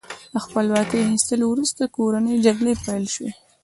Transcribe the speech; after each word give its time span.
د 0.33 0.35
خپلواکۍ 0.45 0.99
اخیستلو 1.05 1.45
وروسته 1.49 1.83
کورنۍ 1.95 2.35
جګړې 2.45 2.73
پیل 2.85 3.05
شوې. 3.15 3.29